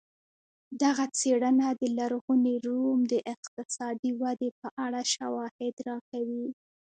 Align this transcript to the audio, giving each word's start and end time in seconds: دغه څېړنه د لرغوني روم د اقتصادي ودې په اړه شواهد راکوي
دغه 0.83 1.05
څېړنه 1.19 1.67
د 1.81 1.81
لرغوني 1.97 2.55
روم 2.67 2.99
د 3.11 3.13
اقتصادي 3.33 4.11
ودې 4.21 4.49
په 4.59 4.67
اړه 4.85 5.01
شواهد 5.13 5.75
راکوي 5.89 6.47